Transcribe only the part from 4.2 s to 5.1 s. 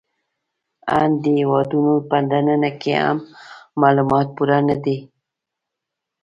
پوره نهدي